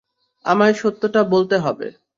তোমায় 0.45 0.75
সত্যটা 0.81 1.21
বলতে 1.33 1.55
হবে! 1.57 1.87